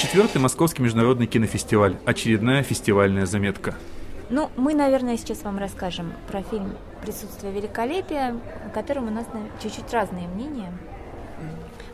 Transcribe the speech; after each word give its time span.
Четвертый 0.00 0.38
Московский 0.38 0.82
международный 0.82 1.26
кинофестиваль. 1.26 1.98
Очередная 2.06 2.62
фестивальная 2.62 3.26
заметка. 3.26 3.74
Ну, 4.30 4.48
мы, 4.56 4.72
наверное, 4.72 5.18
сейчас 5.18 5.42
вам 5.42 5.58
расскажем 5.58 6.14
про 6.26 6.42
фильм 6.42 6.72
«Присутствие 7.02 7.52
великолепия», 7.52 8.34
о 8.66 8.70
котором 8.70 9.08
у 9.08 9.10
нас 9.10 9.26
чуть-чуть 9.62 9.92
разные 9.92 10.26
мнения. 10.26 10.72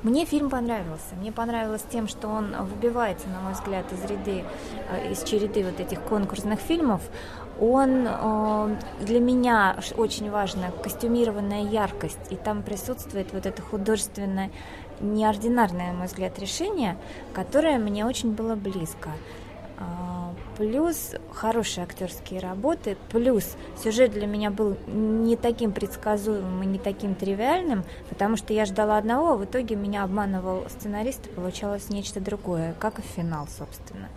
Мне 0.02 0.24
фильм 0.24 0.50
понравился. 0.50 1.14
Мне 1.18 1.32
понравилось 1.32 1.84
тем, 1.90 2.06
что 2.06 2.28
он 2.28 2.54
выбивается, 2.64 3.28
на 3.28 3.40
мой 3.40 3.54
взгляд, 3.54 3.92
из 3.92 4.04
ряды, 4.04 4.44
э, 4.90 5.10
из 5.10 5.22
череды 5.24 5.64
вот 5.64 5.80
этих 5.80 6.00
конкурсных 6.02 6.60
фильмов. 6.60 7.02
Он 7.58 8.06
э, 8.06 8.76
для 9.00 9.18
меня 9.18 9.76
очень 9.96 10.30
важно 10.30 10.70
костюмированная 10.82 11.64
яркость, 11.64 12.20
и 12.30 12.36
там 12.36 12.62
присутствует 12.62 13.32
вот 13.32 13.46
это 13.46 13.62
художественное, 13.62 14.50
неординарное, 15.00 15.92
на 15.92 15.98
мой 15.98 16.06
взгляд, 16.06 16.38
решение, 16.38 16.96
которое 17.32 17.78
мне 17.78 18.06
очень 18.06 18.32
было 18.32 18.54
близко. 18.54 19.10
А, 19.78 20.32
плюс 20.56 21.12
хорошие 21.32 21.84
актерские 21.84 22.40
работы, 22.40 22.96
плюс 23.10 23.56
сюжет 23.82 24.12
для 24.12 24.26
меня 24.26 24.50
был 24.50 24.76
не 24.86 25.36
таким 25.36 25.72
предсказуемым 25.72 26.62
и 26.62 26.66
не 26.66 26.78
таким 26.78 27.14
тривиальным, 27.14 27.84
потому 28.08 28.36
что 28.36 28.54
я 28.54 28.64
ждала 28.64 28.96
одного, 28.96 29.32
а 29.32 29.36
в 29.36 29.44
итоге 29.44 29.76
меня 29.76 30.04
обманывал 30.04 30.64
сценарист, 30.68 31.26
и 31.26 31.30
получалось 31.30 31.90
нечто 31.90 32.20
другое, 32.20 32.74
как 32.78 32.98
и 32.98 33.02
финал, 33.02 33.46
собственно. 33.48 34.08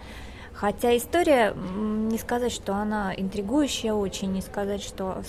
Хотя 0.54 0.96
история, 0.98 1.54
не 1.54 2.18
сказать, 2.18 2.52
что 2.52 2.74
она 2.74 3.14
интригующая 3.16 3.94
очень, 3.94 4.34
не 4.34 4.42
сказать, 4.42 4.82
что 4.82 5.24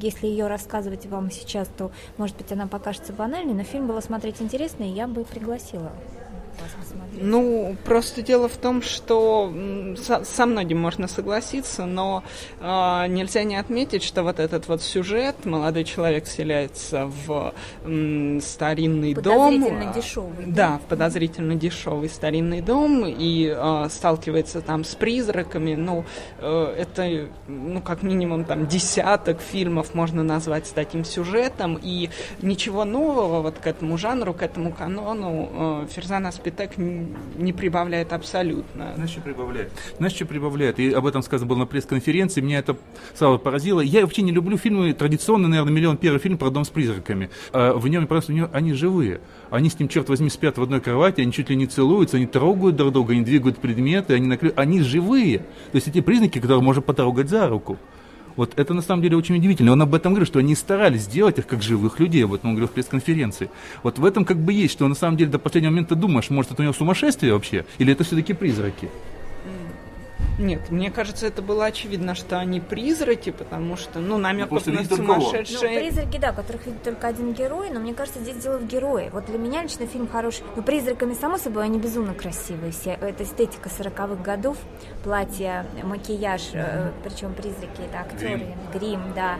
если 0.00 0.26
ее 0.26 0.46
рассказывать 0.46 1.04
вам 1.04 1.30
сейчас, 1.30 1.68
то, 1.68 1.90
может 2.16 2.36
быть, 2.36 2.50
она 2.50 2.66
покажется 2.66 3.12
банальной, 3.12 3.52
но 3.52 3.62
фильм 3.62 3.86
было 3.86 4.00
смотреть 4.00 4.40
интересно, 4.40 4.84
и 4.84 4.88
я 4.88 5.06
бы 5.06 5.24
пригласила 5.24 5.92
ну, 7.20 7.76
просто 7.84 8.22
дело 8.22 8.48
в 8.48 8.56
том, 8.56 8.82
что 8.82 9.52
со, 9.96 10.24
со 10.24 10.46
многим 10.46 10.80
можно 10.80 11.08
согласиться, 11.08 11.86
но 11.86 12.22
э, 12.60 13.06
нельзя 13.08 13.44
не 13.44 13.56
отметить, 13.56 14.02
что 14.02 14.22
вот 14.22 14.40
этот 14.40 14.68
вот 14.68 14.82
сюжет, 14.82 15.44
молодой 15.44 15.84
человек 15.84 16.24
вселяется 16.24 17.06
в 17.26 17.54
м, 17.84 18.40
старинный 18.40 19.14
дом. 19.14 19.54
Подозрительно 19.54 19.94
дешевый. 19.94 20.46
Да, 20.46 20.78
в 20.78 20.88
подозрительно 20.88 21.54
дешевый 21.54 22.08
старинный 22.08 22.60
дом 22.60 23.04
и 23.06 23.54
э, 23.56 23.88
сталкивается 23.90 24.60
там 24.60 24.84
с 24.84 24.94
призраками. 24.94 25.74
Ну, 25.74 26.04
э, 26.38 26.74
это, 26.78 27.28
ну, 27.46 27.80
как 27.80 28.02
минимум 28.02 28.44
там 28.44 28.66
десяток 28.66 29.40
фильмов 29.40 29.94
можно 29.94 30.22
назвать 30.22 30.66
с 30.66 30.70
таким 30.70 31.04
сюжетом, 31.04 31.78
и 31.80 32.10
ничего 32.42 32.84
нового 32.84 33.40
вот 33.40 33.58
к 33.58 33.66
этому 33.66 33.98
жанру, 33.98 34.34
к 34.34 34.42
этому 34.42 34.72
канону 34.72 35.84
э, 35.84 35.86
Ферзан 35.90 36.26
Аспитек 36.54 36.78
не 36.78 37.52
прибавляет 37.52 38.12
абсолютно. 38.12 38.92
Знаешь, 38.94 39.10
что 39.10 39.20
прибавляет? 39.20 39.72
Знаешь, 39.98 40.14
что 40.14 40.24
прибавляет? 40.24 40.78
И 40.78 40.92
об 40.92 41.06
этом 41.06 41.22
сказано 41.22 41.48
было 41.48 41.58
на 41.58 41.66
пресс-конференции. 41.66 42.40
Меня 42.40 42.60
это 42.60 42.76
сразу 43.14 43.38
поразило. 43.38 43.80
Я 43.80 44.02
вообще 44.02 44.22
не 44.22 44.30
люблю 44.30 44.56
фильмы, 44.56 44.92
традиционно, 44.92 45.48
наверное, 45.48 45.72
миллион 45.72 45.96
первый 45.96 46.18
фильм 46.18 46.38
про 46.38 46.50
дом 46.50 46.64
с 46.64 46.68
призраками. 46.68 47.30
А 47.52 47.74
в 47.74 47.88
нем 47.88 48.06
просто 48.06 48.32
в 48.32 48.34
нем, 48.36 48.48
они 48.52 48.72
живые. 48.72 49.20
Они 49.50 49.68
с 49.68 49.78
ним, 49.78 49.88
черт 49.88 50.08
возьми, 50.08 50.30
спят 50.30 50.56
в 50.58 50.62
одной 50.62 50.80
кровати, 50.80 51.22
они 51.22 51.32
чуть 51.32 51.50
ли 51.50 51.56
не 51.56 51.66
целуются, 51.66 52.18
они 52.18 52.26
трогают 52.26 52.76
друг 52.76 52.92
друга, 52.92 53.14
они 53.14 53.22
двигают 53.22 53.58
предметы, 53.58 54.14
они, 54.14 54.28
накры... 54.28 54.52
они 54.54 54.80
живые. 54.80 55.38
То 55.38 55.76
есть 55.76 55.88
эти 55.88 56.00
признаки, 56.00 56.38
которые 56.38 56.62
можно 56.62 56.82
потрогать 56.82 57.28
за 57.28 57.48
руку. 57.48 57.78
Вот 58.36 58.52
это 58.56 58.74
на 58.74 58.82
самом 58.82 59.02
деле 59.02 59.16
очень 59.16 59.36
удивительно. 59.36 59.72
Он 59.72 59.82
об 59.82 59.94
этом 59.94 60.12
говорит, 60.12 60.28
что 60.28 60.38
они 60.38 60.54
старались 60.54 61.02
сделать 61.02 61.38
их 61.38 61.46
как 61.46 61.62
живых 61.62 62.00
людей. 62.00 62.24
Вот 62.24 62.40
он 62.44 62.50
говорил 62.50 62.68
в 62.68 62.72
пресс-конференции. 62.72 63.50
Вот 63.82 63.98
в 63.98 64.04
этом 64.04 64.24
как 64.24 64.38
бы 64.38 64.52
есть, 64.52 64.72
что 64.72 64.88
на 64.88 64.94
самом 64.94 65.16
деле 65.16 65.30
до 65.30 65.38
последнего 65.38 65.70
момента 65.70 65.94
думаешь, 65.94 66.30
может 66.30 66.52
это 66.52 66.62
у 66.62 66.64
него 66.64 66.74
сумасшествие 66.74 67.32
вообще, 67.32 67.64
или 67.78 67.92
это 67.92 68.04
все-таки 68.04 68.32
призраки. 68.32 68.88
Нет, 70.38 70.70
мне 70.70 70.90
кажется, 70.90 71.26
это 71.26 71.42
было 71.42 71.66
очевидно, 71.66 72.14
что 72.14 72.38
они 72.38 72.60
призраки, 72.60 73.30
потому 73.30 73.76
что, 73.76 74.00
ну, 74.00 74.18
намеков 74.18 74.66
на 74.66 74.84
сумасшедшие... 74.84 75.70
Ну, 75.70 75.80
призраки, 75.80 76.18
да, 76.18 76.32
которых 76.32 76.66
видит 76.66 76.82
только 76.82 77.06
один 77.06 77.32
герой, 77.32 77.70
но 77.70 77.80
мне 77.80 77.94
кажется, 77.94 78.20
здесь 78.20 78.36
дело 78.36 78.58
в 78.58 78.66
герое. 78.66 79.10
Вот 79.10 79.26
для 79.26 79.38
меня 79.38 79.62
лично 79.62 79.86
фильм 79.86 80.08
хороший. 80.08 80.44
Ну, 80.56 80.62
призраками, 80.62 81.14
само 81.14 81.38
собой, 81.38 81.64
они 81.64 81.78
безумно 81.78 82.14
красивые 82.14 82.72
все. 82.72 82.92
Это 83.00 83.22
эстетика 83.22 83.68
40-х 83.68 84.22
годов, 84.22 84.56
платья, 85.04 85.66
макияж, 85.82 86.42
mm-hmm. 86.52 86.92
причем 87.04 87.34
призраки, 87.34 87.82
это 87.88 88.00
актеры, 88.00 88.54
грим, 88.72 89.00
грим 89.00 89.00
да. 89.14 89.38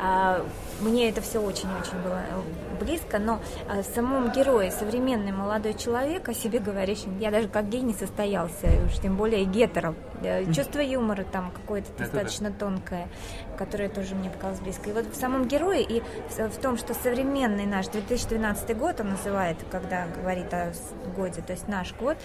А, 0.00 0.46
мне 0.80 1.08
это 1.08 1.20
все 1.20 1.40
очень-очень 1.40 1.98
было 2.02 2.20
э, 2.30 2.75
близко, 2.76 3.18
но 3.18 3.40
а, 3.68 3.82
в 3.82 3.86
самом 3.86 4.30
герое 4.30 4.70
современный 4.70 5.32
молодой 5.32 5.74
человек 5.74 6.28
о 6.28 6.34
себе 6.34 6.58
говорящий, 6.58 7.08
я 7.20 7.30
даже 7.30 7.48
как 7.48 7.68
гей 7.68 7.80
не 7.80 7.94
состоялся, 7.94 8.68
уж 8.84 8.98
тем 9.00 9.16
более 9.16 9.44
гетеро, 9.44 9.94
э, 10.22 10.50
чувство 10.52 10.80
юмора 10.80 11.24
там 11.24 11.50
какое-то 11.50 11.92
достаточно 11.98 12.52
тонкое, 12.52 13.08
которое 13.58 13.88
тоже 13.88 14.14
мне 14.14 14.30
показалось 14.30 14.60
близко. 14.60 14.90
И 14.90 14.92
вот 14.92 15.06
в 15.06 15.16
самом 15.16 15.48
герое 15.48 15.80
и 15.80 16.02
в 16.36 16.56
том, 16.60 16.76
что 16.76 16.94
современный 16.94 17.66
наш 17.66 17.88
2012 17.88 18.76
год 18.76 19.00
он 19.00 19.10
называет, 19.10 19.56
когда 19.70 20.06
говорит 20.06 20.52
о 20.52 20.72
годе, 21.16 21.42
то 21.42 21.52
есть 21.52 21.68
наш 21.68 21.94
год, 21.94 22.16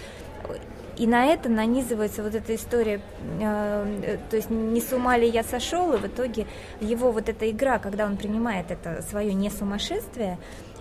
и 0.96 1.06
на 1.06 1.26
это 1.26 1.48
нанизывается 1.48 2.22
вот 2.22 2.34
эта 2.34 2.54
история, 2.54 3.00
э, 3.40 4.18
то 4.30 4.36
есть 4.36 4.50
не 4.50 4.80
с 4.80 4.92
ума 4.92 5.16
ли 5.16 5.28
я 5.28 5.42
сошел, 5.42 5.92
и 5.94 5.98
в 5.98 6.06
итоге 6.06 6.46
его 6.80 7.12
вот 7.12 7.28
эта 7.28 7.50
игра, 7.50 7.78
когда 7.78 8.06
он 8.06 8.16
принимает 8.16 8.70
это 8.70 9.02
свое 9.02 9.32
не 9.32 9.50
сумасшествие, 9.50 10.38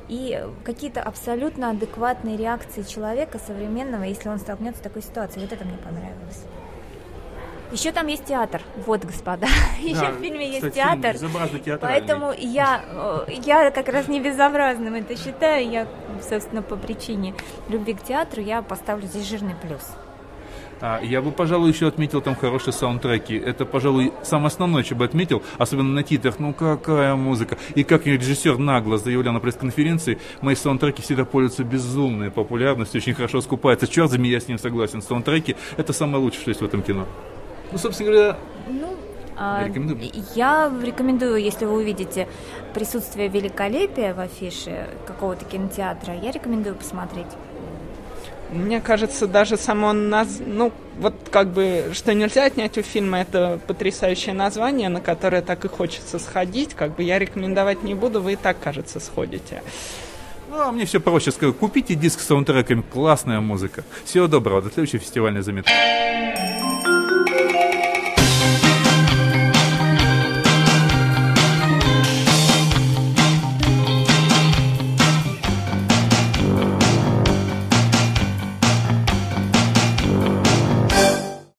и 0.09 0.43
какие-то 0.65 1.01
абсолютно 1.01 1.69
адекватные 1.69 2.35
реакции 2.35 2.81
человека 2.81 3.39
современного, 3.39 4.03
если 4.03 4.27
он 4.27 4.39
столкнется 4.39 4.79
с 4.79 4.83
такой 4.83 5.01
ситуацией. 5.01 5.45
Вот 5.45 5.53
это 5.53 5.63
мне 5.63 5.77
понравилось. 5.77 6.45
Еще 7.71 7.91
там 7.91 8.07
есть 8.07 8.25
театр. 8.25 8.61
Вот, 8.85 9.05
господа. 9.05 9.47
Еще 9.79 10.01
да, 10.01 10.11
в 10.11 10.19
фильме 10.19 10.49
есть 10.51 10.73
театр. 10.73 11.15
Поэтому 11.79 12.33
я, 12.37 12.83
э, 13.27 13.31
я 13.45 13.71
как 13.71 13.87
раз 13.87 14.07
не 14.07 14.19
безобразным 14.19 14.95
это 14.95 15.15
считаю. 15.15 15.69
Я, 15.69 15.87
собственно, 16.27 16.61
по 16.61 16.75
причине 16.75 17.33
любви 17.69 17.93
к 17.93 18.03
театру 18.03 18.41
я 18.41 18.61
поставлю 18.61 19.07
здесь 19.07 19.27
жирный 19.27 19.55
плюс. 19.55 19.81
А, 20.81 20.99
я 21.01 21.21
бы, 21.21 21.31
пожалуй, 21.31 21.69
еще 21.71 21.87
отметил 21.87 22.21
там 22.21 22.35
хорошие 22.35 22.73
саундтреки. 22.73 23.35
Это, 23.35 23.65
пожалуй, 23.65 24.11
самое 24.23 24.47
основное, 24.47 24.83
что 24.83 24.95
бы 24.95 25.05
отметил, 25.05 25.43
особенно 25.57 25.93
на 25.93 26.03
титрах. 26.03 26.39
Ну 26.39 26.53
какая 26.53 27.15
музыка. 27.15 27.57
И 27.75 27.83
как 27.83 28.07
режиссер 28.07 28.57
нагло 28.57 28.97
заявлял 28.97 29.33
на 29.33 29.39
пресс-конференции, 29.39 30.19
мои 30.41 30.55
саундтреки 30.55 31.01
всегда 31.03 31.23
пользуются 31.23 31.63
безумной 31.63 32.31
популярностью, 32.31 32.99
очень 32.99 33.13
хорошо 33.13 33.41
скупаются. 33.41 33.87
Черт 33.87 34.09
за 34.09 34.17
меня 34.17 34.39
с 34.39 34.47
ним 34.47 34.57
согласен. 34.57 35.01
Саундтреки– 35.01 35.55
это 35.77 35.93
самое 35.93 36.21
лучшее, 36.21 36.41
что 36.41 36.49
есть 36.49 36.61
в 36.61 36.65
этом 36.65 36.81
кино. 36.81 37.07
Ну, 37.71 37.77
собственно 37.77 38.11
говоря, 38.11 38.37
ну, 38.67 38.95
а, 39.37 39.67
Я 40.35 40.71
рекомендую, 40.83 41.37
если 41.37 41.65
вы 41.65 41.77
увидите 41.77 42.27
присутствие 42.73 43.27
великолепия 43.27 44.13
в 44.13 44.19
афише 44.19 44.87
какого-то 45.07 45.45
кинотеатра, 45.45 46.13
я 46.15 46.31
рекомендую 46.31 46.75
посмотреть. 46.75 47.27
Мне 48.51 48.81
кажется, 48.81 49.27
даже 49.27 49.55
само 49.55 49.93
наз... 49.93 50.39
ну, 50.45 50.73
вот 50.99 51.15
как 51.31 51.47
бы, 51.47 51.91
что 51.93 52.13
нельзя 52.13 52.43
отнять 52.43 52.77
у 52.77 52.81
фильма, 52.81 53.21
это 53.21 53.59
потрясающее 53.65 54.35
название, 54.35 54.89
на 54.89 54.99
которое 54.99 55.41
так 55.41 55.63
и 55.63 55.69
хочется 55.69 56.19
сходить. 56.19 56.73
Как 56.73 56.95
бы 56.95 57.03
я 57.03 57.17
рекомендовать 57.17 57.81
не 57.83 57.95
буду, 57.95 58.21
вы 58.21 58.33
и 58.33 58.35
так, 58.35 58.59
кажется, 58.59 58.99
сходите. 58.99 59.63
Ну, 60.49 60.59
а 60.59 60.71
мне 60.73 60.85
все 60.85 60.99
проще. 60.99 61.31
Скажу, 61.31 61.53
купите 61.53 61.95
диск 61.95 62.19
с 62.19 62.27
саундтреками, 62.27 62.81
классная 62.81 63.39
музыка. 63.39 63.85
Всего 64.03 64.27
доброго, 64.27 64.61
до 64.61 64.69
следующей 64.69 64.97
фестивальной 64.97 65.43
заметки. 65.43 65.71